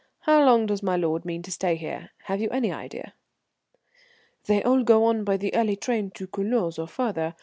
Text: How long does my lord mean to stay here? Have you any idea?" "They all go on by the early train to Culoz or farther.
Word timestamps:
How 0.21 0.43
long 0.43 0.65
does 0.65 0.81
my 0.81 0.95
lord 0.95 1.25
mean 1.25 1.43
to 1.43 1.51
stay 1.51 1.75
here? 1.75 2.09
Have 2.23 2.41
you 2.41 2.49
any 2.49 2.71
idea?" 2.71 3.13
"They 4.45 4.63
all 4.63 4.81
go 4.81 5.03
on 5.05 5.23
by 5.23 5.37
the 5.37 5.53
early 5.53 5.75
train 5.75 6.09
to 6.15 6.25
Culoz 6.25 6.79
or 6.79 6.87
farther. 6.87 7.35